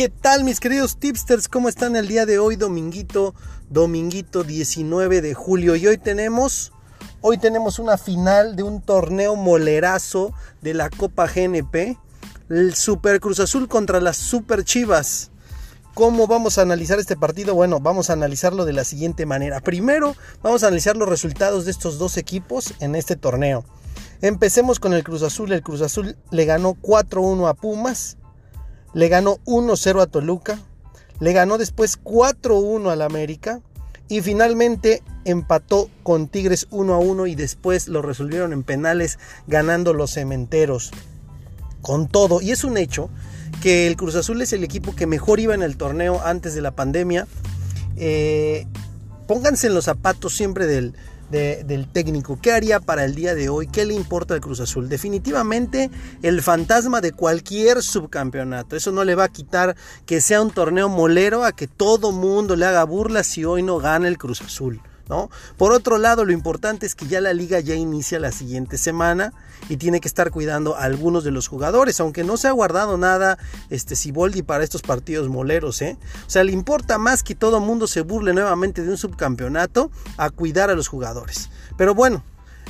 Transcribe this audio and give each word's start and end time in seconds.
¿Qué 0.00 0.08
tal 0.08 0.44
mis 0.44 0.60
queridos 0.60 0.96
tipsters? 0.96 1.46
¿Cómo 1.46 1.68
están 1.68 1.94
el 1.94 2.08
día 2.08 2.24
de 2.24 2.38
hoy, 2.38 2.56
dominguito, 2.56 3.34
dominguito 3.68 4.44
19 4.44 5.20
de 5.20 5.34
julio? 5.34 5.76
Y 5.76 5.86
hoy 5.86 5.98
tenemos, 5.98 6.72
hoy 7.20 7.36
tenemos 7.36 7.78
una 7.78 7.98
final 7.98 8.56
de 8.56 8.62
un 8.62 8.80
torneo 8.80 9.36
molerazo 9.36 10.32
de 10.62 10.72
la 10.72 10.88
Copa 10.88 11.26
GNP, 11.26 11.98
el 12.48 12.74
Super 12.74 13.20
Cruz 13.20 13.40
Azul 13.40 13.68
contra 13.68 14.00
las 14.00 14.16
Super 14.16 14.64
Chivas. 14.64 15.32
¿Cómo 15.92 16.26
vamos 16.26 16.56
a 16.56 16.62
analizar 16.62 16.98
este 16.98 17.18
partido? 17.18 17.54
Bueno, 17.54 17.78
vamos 17.78 18.08
a 18.08 18.14
analizarlo 18.14 18.64
de 18.64 18.72
la 18.72 18.84
siguiente 18.84 19.26
manera. 19.26 19.60
Primero, 19.60 20.16
vamos 20.42 20.62
a 20.62 20.68
analizar 20.68 20.96
los 20.96 21.10
resultados 21.10 21.66
de 21.66 21.72
estos 21.72 21.98
dos 21.98 22.16
equipos 22.16 22.72
en 22.80 22.94
este 22.94 23.16
torneo. 23.16 23.66
Empecemos 24.22 24.80
con 24.80 24.94
el 24.94 25.04
Cruz 25.04 25.20
Azul. 25.20 25.52
El 25.52 25.62
Cruz 25.62 25.82
Azul 25.82 26.16
le 26.30 26.46
ganó 26.46 26.72
4-1 26.72 27.50
a 27.50 27.52
Pumas 27.52 28.16
le 28.94 29.08
ganó 29.08 29.38
1-0 29.44 30.02
a 30.02 30.06
Toluca, 30.06 30.58
le 31.20 31.32
ganó 31.32 31.58
después 31.58 32.02
4-1 32.02 32.90
al 32.90 33.02
América 33.02 33.60
y 34.08 34.22
finalmente 34.22 35.02
empató 35.24 35.88
con 36.02 36.28
Tigres 36.28 36.68
1-1 36.70 37.30
y 37.30 37.34
después 37.34 37.88
lo 37.88 38.02
resolvieron 38.02 38.52
en 38.52 38.62
penales 38.62 39.18
ganando 39.46 39.94
los 39.94 40.12
cementeros. 40.12 40.90
Con 41.82 42.08
todo, 42.08 42.42
y 42.42 42.50
es 42.50 42.64
un 42.64 42.76
hecho 42.76 43.08
que 43.62 43.86
el 43.86 43.96
Cruz 43.96 44.14
Azul 44.14 44.42
es 44.42 44.52
el 44.52 44.64
equipo 44.64 44.94
que 44.94 45.06
mejor 45.06 45.40
iba 45.40 45.54
en 45.54 45.62
el 45.62 45.76
torneo 45.76 46.20
antes 46.24 46.54
de 46.54 46.60
la 46.60 46.72
pandemia. 46.72 47.26
Eh, 47.96 48.66
pónganse 49.26 49.68
en 49.68 49.74
los 49.74 49.84
zapatos 49.84 50.34
siempre 50.34 50.66
del, 50.66 50.94
del 51.30 51.88
técnico. 51.88 52.38
¿Qué 52.40 52.52
haría 52.52 52.80
para 52.80 53.04
el 53.04 53.14
día 53.14 53.34
de 53.34 53.48
hoy? 53.48 53.66
¿Qué 53.66 53.84
le 53.84 53.94
importa 53.94 54.34
al 54.34 54.40
Cruz 54.40 54.60
Azul? 54.60 54.88
Definitivamente 54.88 55.90
el 56.22 56.42
fantasma 56.42 57.00
de 57.00 57.12
cualquier 57.12 57.82
subcampeonato. 57.82 58.76
Eso 58.76 58.92
no 58.92 59.04
le 59.04 59.14
va 59.14 59.24
a 59.24 59.28
quitar 59.28 59.76
que 60.06 60.20
sea 60.20 60.42
un 60.42 60.50
torneo 60.50 60.88
molero 60.88 61.44
a 61.44 61.52
que 61.52 61.66
todo 61.66 62.12
mundo 62.12 62.56
le 62.56 62.66
haga 62.66 62.84
burlas 62.84 63.26
si 63.26 63.44
hoy 63.44 63.62
no 63.62 63.78
gana 63.78 64.08
el 64.08 64.18
Cruz 64.18 64.42
Azul. 64.42 64.80
Por 65.56 65.72
otro 65.72 65.98
lado, 65.98 66.24
lo 66.24 66.32
importante 66.32 66.86
es 66.86 66.94
que 66.94 67.06
ya 67.06 67.20
la 67.20 67.32
liga 67.32 67.60
ya 67.60 67.74
inicia 67.74 68.18
la 68.18 68.32
siguiente 68.32 68.78
semana 68.78 69.32
y 69.68 69.76
tiene 69.76 70.00
que 70.00 70.08
estar 70.08 70.30
cuidando 70.30 70.76
a 70.76 70.84
algunos 70.84 71.24
de 71.24 71.30
los 71.30 71.48
jugadores, 71.48 72.00
aunque 72.00 72.24
no 72.24 72.36
se 72.36 72.48
ha 72.48 72.52
guardado 72.52 72.96
nada 72.96 73.38
este 73.70 73.96
Siboldi 73.96 74.42
para 74.42 74.64
estos 74.64 74.82
partidos 74.82 75.28
moleros, 75.28 75.82
¿eh? 75.82 75.98
O 76.26 76.30
sea, 76.30 76.44
le 76.44 76.52
importa 76.52 76.98
más 76.98 77.22
que 77.22 77.34
todo 77.34 77.60
mundo 77.60 77.86
se 77.86 78.02
burle 78.02 78.32
nuevamente 78.32 78.82
de 78.82 78.90
un 78.90 78.96
subcampeonato 78.96 79.90
a 80.16 80.30
cuidar 80.30 80.70
a 80.70 80.74
los 80.74 80.88
jugadores. 80.88 81.50
Pero 81.76 81.94
bueno, 81.94 82.22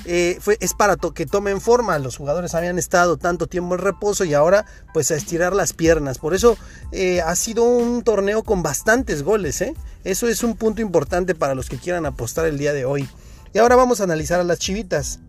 eh, 0.04 0.38
fue, 0.40 0.56
es 0.60 0.74
para 0.74 0.96
que 0.96 1.26
tomen 1.26 1.60
forma. 1.60 1.98
Los 1.98 2.16
jugadores 2.16 2.54
habían 2.54 2.78
estado 2.78 3.16
tanto 3.16 3.46
tiempo 3.46 3.74
en 3.74 3.80
reposo 3.80 4.24
y 4.24 4.34
ahora 4.34 4.64
pues 4.92 5.10
a 5.10 5.16
estirar 5.16 5.54
las 5.54 5.72
piernas. 5.72 6.18
Por 6.18 6.34
eso 6.34 6.56
eh, 6.92 7.20
ha 7.20 7.34
sido 7.36 7.64
un 7.64 8.02
torneo 8.02 8.42
con 8.42 8.62
bastantes 8.62 9.22
goles. 9.22 9.60
¿eh? 9.60 9.74
Eso 10.04 10.28
es 10.28 10.42
un 10.42 10.56
punto 10.56 10.80
importante 10.80 11.34
para 11.34 11.54
los 11.54 11.68
que 11.68 11.78
quieran 11.78 12.06
apostar 12.06 12.46
el 12.46 12.58
día 12.58 12.72
de 12.72 12.84
hoy. 12.84 13.08
Y 13.52 13.58
ahora 13.58 13.76
vamos 13.76 14.00
a 14.00 14.04
analizar 14.04 14.40
a 14.40 14.44
las 14.44 14.58
chivitas. 14.58 15.20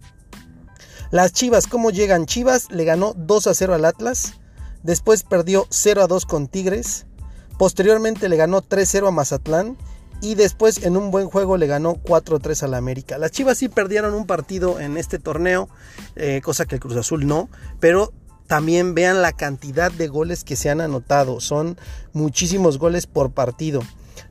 Las 1.12 1.34
chivas, 1.34 1.68
¿cómo 1.68 1.92
llegan? 1.92 2.25
Chivas 2.25 2.72
le 2.72 2.86
ganó 2.86 3.14
2 3.18 3.48
a 3.48 3.53
0 3.53 3.73
al 3.73 3.86
Atlas. 3.86 4.36
Después 4.84 5.23
perdió 5.23 5.68
0 5.70 6.03
a 6.03 6.08
2 6.08 6.25
con 6.25 6.48
Tigres. 6.48 7.06
Posteriormente 7.58 8.30
le 8.30 8.38
ganó 8.38 8.62
3-0 8.62 9.09
a 9.09 9.12
Mazatlán 9.12 9.78
y 10.22 10.36
después 10.36 10.83
en 10.83 10.95
un 10.95 11.11
buen 11.11 11.27
juego 11.27 11.58
le 11.58 11.67
ganó 11.67 11.95
4-3 11.95 12.64
al 12.64 12.75
América. 12.75 13.17
Las 13.17 13.31
Chivas 13.31 13.58
sí 13.58 13.67
perdieron 13.69 14.14
un 14.14 14.25
partido 14.25 14.80
en 14.80 14.97
este 14.97 15.19
torneo, 15.19 15.67
eh, 16.16 16.41
cosa 16.44 16.66
que 16.66 16.75
el 16.75 16.81
Cruz 16.81 16.95
Azul 16.95 17.28
no, 17.28 17.50
pero 17.80 18.13
también 18.47 18.94
vean 18.94 19.22
la 19.22 19.31
cantidad 19.31 19.91
de 19.91 20.07
goles 20.07 20.44
que 20.44 20.56
se 20.56 20.69
han 20.69 20.81
anotado, 20.81 21.40
son 21.40 21.78
muchísimos 22.13 22.78
goles 22.78 23.07
por 23.07 23.31
partido. 23.31 23.81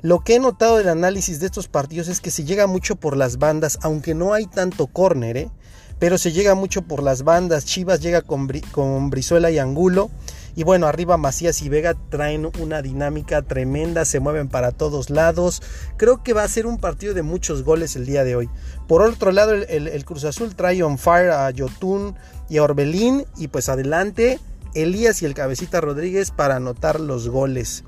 Lo 0.03 0.20
que 0.20 0.37
he 0.37 0.38
notado 0.38 0.76
del 0.76 0.88
análisis 0.88 1.41
de 1.41 1.47
estos 1.47 1.69
partidos 1.69 2.09
es 2.09 2.20
que 2.20 2.31
se 2.31 2.44
llega 2.44 2.66
mucho 2.66 2.97
por 2.97 3.16
las 3.16 3.38
bandas, 3.38 3.78
aunque 3.82 4.15
no 4.15 4.32
hay 4.32 4.47
tanto 4.47 4.86
córner, 4.86 5.36
¿eh? 5.36 5.50
pero 5.98 6.16
se 6.16 6.32
llega 6.32 6.54
mucho 6.54 6.82
por 6.82 7.03
las 7.03 7.22
bandas. 7.22 7.66
Chivas 7.66 8.00
llega 8.00 8.22
con, 8.22 8.48
con 8.72 9.10
Brizuela 9.10 9.50
y 9.50 9.59
Angulo 9.59 10.10
y 10.56 10.65
bueno, 10.65 10.87
arriba 10.87 11.16
Macías 11.16 11.62
y 11.62 11.69
Vega 11.69 11.94
traen 12.11 12.50
una 12.61 12.83
dinámica 12.83 13.43
tremenda, 13.43 14.05
se 14.05 14.21
mueven 14.21 14.49
para 14.49 14.72
todos 14.72 15.11
lados. 15.11 15.62
Creo 15.97 16.22
que 16.22 16.33
va 16.33 16.43
a 16.43 16.49
ser 16.49 16.66
un 16.66 16.78
partido 16.78 17.15
de 17.15 17.22
muchos 17.22 17.62
goles 17.62 17.97
el 17.97 18.06
día 18.06 18.25
de 18.25 18.37
hoy. 18.37 18.50
Por 18.89 19.03
otro 19.03 19.33
lado, 19.33 19.53
el, 19.53 20.05
Cruz 20.05 20.25
Azul 20.25 20.55
trae 20.55 20.83
on 20.83 20.99
fire 20.99 21.31
a 21.31 21.50
Yotun 21.50 22.16
y 22.49 22.59
a 22.59 22.65
Orbelín. 22.65 23.25
Y 23.37 23.49
pues 23.49 23.69
adelante, 23.69 24.41
Elías 24.75 25.22
y 25.22 25.27
el 25.27 25.34
Cabecita 25.34 25.81
Rodríguez 25.81 26.31
para 26.31 26.56
anotar 26.56 27.00
los 27.00 27.28
goles. 27.28 27.84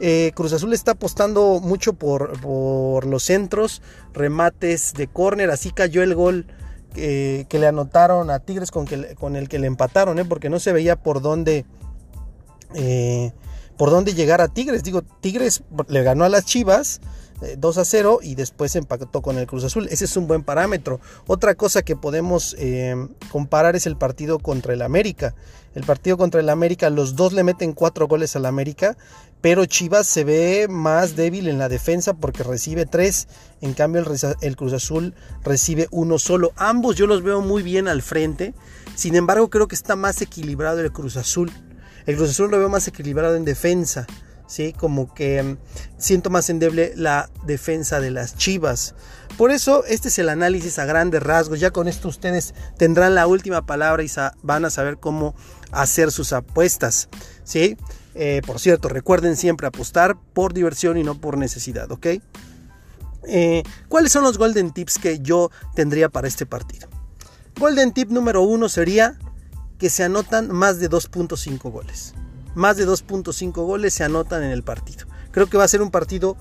Eh, 0.00 0.32
Cruz 0.34 0.52
Azul 0.52 0.72
está 0.72 0.92
apostando 0.92 1.60
mucho 1.60 1.94
por, 1.94 2.38
por, 2.40 3.06
los 3.06 3.22
centros, 3.22 3.80
remates 4.12 4.92
de 4.94 5.06
córner. 5.06 5.50
Así 5.50 5.70
cayó 5.70 6.02
el 6.02 6.14
gol 6.14 6.46
eh, 6.96 7.46
que 7.48 7.58
le 7.58 7.66
anotaron 7.66 8.30
a 8.30 8.40
Tigres 8.40 8.70
con, 8.70 8.84
que, 8.86 9.14
con 9.14 9.34
el 9.36 9.48
que 9.48 9.58
le 9.58 9.66
empataron, 9.66 10.18
eh, 10.18 10.24
porque 10.24 10.50
no 10.50 10.60
se 10.60 10.72
veía 10.72 10.96
por 10.96 11.22
dónde 11.22 11.64
eh, 12.74 13.32
por 13.76 13.90
dónde 13.90 14.14
llegar 14.14 14.40
a 14.40 14.48
Tigres. 14.48 14.82
Digo, 14.82 15.02
Tigres 15.20 15.62
le 15.88 16.02
ganó 16.02 16.24
a 16.24 16.28
las 16.28 16.44
Chivas 16.44 17.00
2 17.58 17.76
eh, 17.76 17.80
a 17.80 17.84
0 17.84 18.18
y 18.22 18.34
después 18.34 18.76
empató 18.76 19.22
con 19.22 19.38
el 19.38 19.46
Cruz 19.46 19.64
Azul. 19.64 19.88
Ese 19.90 20.04
es 20.04 20.16
un 20.16 20.26
buen 20.26 20.42
parámetro. 20.42 21.00
Otra 21.26 21.54
cosa 21.54 21.82
que 21.82 21.96
podemos 21.96 22.54
eh, 22.58 22.94
comparar 23.30 23.76
es 23.76 23.86
el 23.86 23.96
partido 23.96 24.38
contra 24.38 24.72
el 24.72 24.82
América. 24.82 25.34
El 25.74 25.82
partido 25.82 26.16
contra 26.16 26.40
el 26.40 26.48
América, 26.50 26.88
los 26.88 27.16
dos 27.16 27.32
le 27.32 27.42
meten 27.42 27.72
cuatro 27.72 28.06
goles 28.06 28.36
al 28.36 28.46
América, 28.46 28.96
pero 29.40 29.66
Chivas 29.66 30.06
se 30.06 30.22
ve 30.22 30.68
más 30.70 31.16
débil 31.16 31.48
en 31.48 31.58
la 31.58 31.68
defensa 31.68 32.14
porque 32.14 32.44
recibe 32.44 32.86
tres. 32.86 33.26
En 33.60 33.74
cambio, 33.74 34.02
el, 34.02 34.36
el 34.40 34.56
Cruz 34.56 34.72
Azul 34.72 35.14
recibe 35.42 35.88
uno 35.90 36.18
solo. 36.20 36.52
Ambos 36.56 36.94
yo 36.94 37.08
los 37.08 37.22
veo 37.22 37.40
muy 37.40 37.64
bien 37.64 37.88
al 37.88 38.02
frente. 38.02 38.54
Sin 38.94 39.16
embargo, 39.16 39.50
creo 39.50 39.66
que 39.66 39.74
está 39.74 39.96
más 39.96 40.22
equilibrado 40.22 40.80
el 40.80 40.92
Cruz 40.92 41.16
Azul. 41.16 41.50
El 42.06 42.16
Cruz 42.16 42.38
lo 42.38 42.58
veo 42.58 42.68
más 42.68 42.86
equilibrado 42.88 43.36
en 43.36 43.44
defensa. 43.44 44.06
¿sí? 44.46 44.72
Como 44.72 45.12
que 45.14 45.42
mm, 45.42 45.56
siento 45.98 46.30
más 46.30 46.50
endeble 46.50 46.92
la 46.96 47.30
defensa 47.44 48.00
de 48.00 48.10
las 48.10 48.36
Chivas. 48.36 48.94
Por 49.36 49.50
eso 49.50 49.84
este 49.86 50.08
es 50.08 50.18
el 50.18 50.28
análisis 50.28 50.78
a 50.78 50.84
grandes 50.84 51.22
rasgos. 51.22 51.60
Ya 51.60 51.70
con 51.70 51.88
esto 51.88 52.08
ustedes 52.08 52.54
tendrán 52.76 53.14
la 53.14 53.26
última 53.26 53.66
palabra 53.66 54.02
y 54.02 54.10
van 54.42 54.64
a 54.64 54.70
saber 54.70 54.98
cómo 54.98 55.34
hacer 55.72 56.12
sus 56.12 56.32
apuestas. 56.32 57.08
¿sí? 57.42 57.76
Eh, 58.14 58.42
por 58.46 58.60
cierto, 58.60 58.88
recuerden 58.88 59.36
siempre 59.36 59.66
apostar 59.66 60.16
por 60.32 60.54
diversión 60.54 60.96
y 60.98 61.02
no 61.02 61.20
por 61.20 61.36
necesidad, 61.36 61.90
¿ok? 61.90 62.06
Eh, 63.26 63.62
¿Cuáles 63.88 64.12
son 64.12 64.22
los 64.22 64.38
golden 64.38 64.72
tips 64.72 64.98
que 64.98 65.18
yo 65.18 65.50
tendría 65.74 66.08
para 66.08 66.28
este 66.28 66.46
partido? 66.46 66.88
Golden 67.58 67.92
tip 67.92 68.10
número 68.10 68.42
uno 68.42 68.68
sería 68.68 69.18
que 69.78 69.90
se 69.90 70.04
anotan 70.04 70.50
más 70.50 70.78
de 70.78 70.90
2.5 70.90 71.70
goles. 71.70 72.14
Más 72.54 72.76
de 72.76 72.86
2.5 72.86 73.52
goles 73.52 73.94
se 73.94 74.04
anotan 74.04 74.42
en 74.42 74.50
el 74.50 74.62
partido. 74.62 75.06
Creo 75.32 75.48
que 75.48 75.56
va 75.56 75.64
a 75.64 75.68
ser 75.68 75.82
un 75.82 75.90
partido 75.90 76.36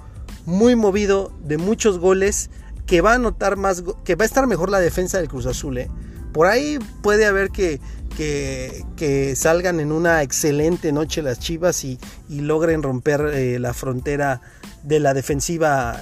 muy 0.46 0.76
movido, 0.76 1.32
de 1.44 1.58
muchos 1.58 2.00
goles, 2.00 2.50
que 2.86 3.02
va 3.02 3.14
a 3.14 3.16
anotar 3.16 3.56
más, 3.56 3.84
que 4.04 4.16
va 4.16 4.24
a 4.24 4.26
estar 4.26 4.46
mejor 4.48 4.70
la 4.70 4.80
defensa 4.80 5.18
del 5.18 5.28
Cruz 5.28 5.46
Azul. 5.46 5.78
¿eh? 5.78 5.90
Por 6.32 6.48
ahí 6.48 6.80
puede 7.02 7.26
haber 7.26 7.50
que, 7.50 7.80
que, 8.16 9.36
salgan 9.36 9.80
en 9.80 9.92
una 9.92 10.22
excelente 10.22 10.92
noche 10.92 11.22
las 11.22 11.40
Chivas 11.40 11.84
y, 11.84 12.00
logren 12.30 12.84
romper 12.84 13.22
eh, 13.34 13.60
la 13.60 13.74
frontera 13.74 14.42
de 14.84 15.00
la 15.00 15.14
defensiva 15.14 16.00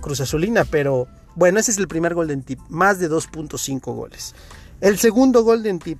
Cruz 0.00 0.20
Azulina, 0.20 0.64
pero 0.64 1.06
bueno, 1.34 1.60
ese 1.60 1.70
es 1.70 1.78
el 1.78 1.88
primer 1.88 2.14
golden 2.14 2.42
tip, 2.42 2.58
más 2.68 2.98
de 2.98 3.10
2.5 3.10 3.80
goles. 3.94 4.34
El 4.80 4.98
segundo 4.98 5.42
golden 5.44 5.78
tip, 5.78 5.98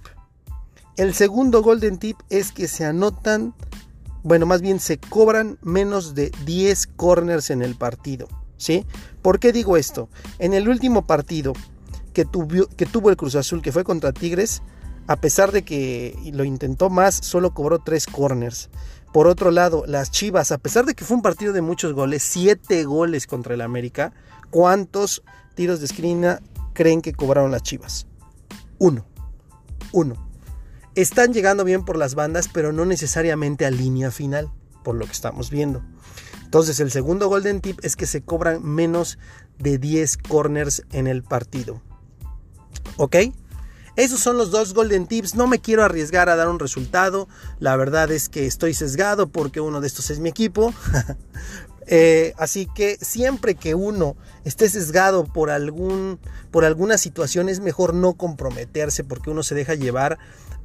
el 0.99 1.15
segundo 1.15 1.63
golden 1.63 1.99
tip 1.99 2.19
es 2.29 2.51
que 2.51 2.67
se 2.67 2.85
anotan, 2.85 3.55
bueno, 4.25 4.47
más 4.47 4.61
bien 4.61 4.81
se 4.81 4.99
cobran 4.99 5.57
menos 5.63 6.17
de 6.17 6.33
10 6.45 6.89
corners 6.89 7.51
en 7.51 7.63
el 7.63 7.77
partido. 7.77 8.27
¿Sí? 8.57 8.85
¿Por 9.23 9.39
qué 9.39 9.53
digo 9.53 9.77
esto? 9.77 10.09
En 10.41 10.53
el 10.53 10.69
último 10.69 11.07
partido 11.07 11.53
que, 12.13 12.25
tuvo 12.25 13.11
el 13.11 13.17
Cruz 13.17 13.37
Azul, 13.37 13.63
que 13.63 13.71
fue 13.71 13.85
contra 13.85 14.13
Tigres, 14.13 14.61
a 15.07 15.15
pesar 15.15 15.53
de 15.53 15.63
que 15.63 16.19
lo 16.33 16.43
intentó 16.43 16.91
más, 16.91 17.15
solo 17.15 17.55
cobró 17.55 17.79
3 17.79 18.05
corners. 18.07 18.69
Por 19.13 19.29
otro 19.29 19.53
lado, 19.53 19.85
las 19.87 20.11
Chivas, 20.11 20.51
a 20.51 20.59
pesar 20.59 20.85
de 20.85 20.95
que 20.95 21.05
fue 21.05 21.17
un 21.17 21.23
partido 21.23 21.53
de 21.53 21.63
muchos 21.63 21.93
goles, 21.93 22.25
7 22.25 22.83
goles 22.83 23.29
contra 23.29 23.55
el 23.55 23.61
América, 23.61 24.13
¿cuántos 24.51 25.23
tiros 25.55 25.79
de 25.79 25.87
esquina 25.87 26.43
creen 26.73 27.03
que 27.03 27.13
cobraron 27.13 27.53
las 27.53 27.63
Chivas? 27.63 28.09
Uno. 28.81 29.07
Uno 29.93 30.28
están 31.03 31.33
llegando 31.33 31.65
bien 31.65 31.85
por 31.85 31.97
las 31.97 32.15
bandas, 32.15 32.49
pero 32.53 32.73
no 32.73 32.85
necesariamente 32.85 33.67
a 33.67 33.71
línea 33.71 34.11
final, 34.11 34.51
por 34.83 34.97
lo 34.97 35.07
que 35.07 35.13
estamos 35.13 35.51
viendo. 35.51 35.83
Entonces 36.45 36.81
el 36.81 36.91
segundo 36.91 37.29
golden 37.29 37.61
tip 37.61 37.79
es 37.83 37.95
que 37.95 38.07
se 38.07 38.23
cobran 38.23 38.65
menos 38.65 39.19
de 39.59 39.79
10 39.79 40.17
corners 40.19 40.83
en 40.93 41.07
el 41.07 41.23
partido. 41.23 41.83
¿Ok? 42.97 43.17
Esos 43.99 44.21
son 44.21 44.39
los 44.39 44.53
dos 44.53 44.75
Golden 44.75 45.09
Tips. 45.09 45.35
No 45.35 45.49
me 45.49 45.59
quiero 45.59 45.83
arriesgar 45.83 46.29
a 46.29 46.37
dar 46.37 46.49
un 46.49 46.61
resultado. 46.61 47.29
La 47.59 47.75
verdad 47.75 48.13
es 48.13 48.29
que 48.29 48.47
estoy 48.47 48.73
sesgado 48.73 49.29
porque 49.29 49.61
uno 49.61 49.81
de 49.81 49.89
estos 49.89 50.11
es 50.11 50.21
mi 50.21 50.29
equipo. 50.29 50.73
Eh, 51.91 52.35
así 52.37 52.67
que 52.67 52.99
siempre 53.01 53.55
que 53.55 53.75
uno 53.75 54.15
esté 54.45 54.69
sesgado 54.69 55.25
por, 55.25 55.49
algún, 55.49 56.21
por 56.51 56.67
alguna 56.67 56.99
situación 56.99 57.49
es 57.49 57.61
mejor 57.61 57.95
no 57.95 58.13
comprometerse 58.13 59.05
porque 59.05 59.31
uno 59.31 59.43
se 59.43 59.55
deja 59.55 59.75
llevar 59.75 60.19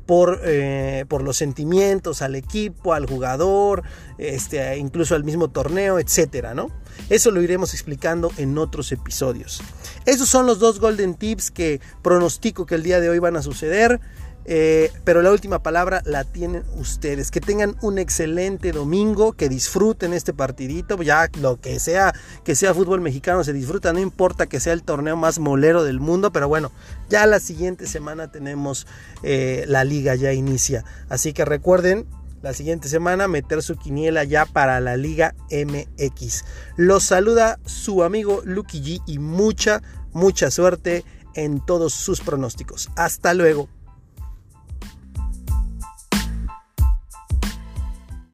por, 0.05 0.41
eh, 0.43 1.05
por, 1.07 1.23
los 1.23 1.37
sentimientos 1.37 2.21
al 2.21 2.35
equipo, 2.35 2.93
al 2.93 3.05
jugador, 3.05 3.83
este, 4.17 4.77
incluso 4.77 5.15
al 5.15 5.23
mismo 5.23 5.49
torneo, 5.49 5.99
etcétera, 5.99 6.53
¿no? 6.53 6.69
Eso 7.09 7.31
lo 7.31 7.41
iremos 7.41 7.73
explicando 7.73 8.31
en 8.37 8.57
otros 8.57 8.91
episodios. 8.91 9.61
Esos 10.05 10.29
son 10.29 10.45
los 10.45 10.59
dos 10.59 10.79
golden 10.79 11.15
tips 11.15 11.51
que 11.51 11.79
pronostico 12.01 12.65
que 12.65 12.75
el 12.75 12.83
día 12.83 12.99
de 12.99 13.09
hoy 13.09 13.19
van 13.19 13.37
a 13.37 13.41
suceder. 13.41 13.99
Eh, 14.45 14.91
pero 15.03 15.21
la 15.21 15.31
última 15.31 15.63
palabra 15.63 16.01
la 16.05 16.23
tienen 16.23 16.63
ustedes. 16.75 17.31
Que 17.31 17.41
tengan 17.41 17.75
un 17.81 17.97
excelente 17.97 18.71
domingo, 18.71 19.33
que 19.33 19.49
disfruten 19.49 20.13
este 20.13 20.33
partidito, 20.33 21.01
ya 21.01 21.29
lo 21.39 21.59
que 21.59 21.79
sea, 21.79 22.13
que 22.43 22.55
sea 22.55 22.73
fútbol 22.73 23.01
mexicano 23.01 23.43
se 23.43 23.53
disfruta, 23.53 23.93
no 23.93 23.99
importa 23.99 24.47
que 24.47 24.59
sea 24.59 24.73
el 24.73 24.83
torneo 24.83 25.15
más 25.15 25.39
molero 25.39 25.83
del 25.83 25.99
mundo, 25.99 26.31
pero 26.31 26.47
bueno, 26.47 26.71
ya 27.09 27.25
la 27.25 27.39
siguiente 27.39 27.87
semana 27.87 28.31
tenemos 28.31 28.87
eh, 29.23 29.65
la 29.67 29.83
liga, 29.83 30.15
ya 30.15 30.33
inicia. 30.33 30.83
Así 31.09 31.33
que 31.33 31.45
recuerden, 31.45 32.07
la 32.41 32.53
siguiente 32.53 32.89
semana 32.89 33.29
meter 33.29 33.63
su 33.63 33.77
quiniela 33.77 34.25
ya 34.25 34.45
para 34.45 34.81
la 34.81 34.97
Liga 34.97 35.33
MX. 35.49 36.43
Los 36.75 37.03
saluda 37.03 37.57
su 37.65 38.03
amigo 38.03 38.41
Lucky 38.43 38.81
G 38.81 39.01
y 39.07 39.17
mucha, 39.17 39.81
mucha 40.11 40.51
suerte 40.51 41.05
en 41.35 41.65
todos 41.65 41.93
sus 41.93 42.19
pronósticos. 42.19 42.89
Hasta 42.97 43.33
luego. 43.33 43.69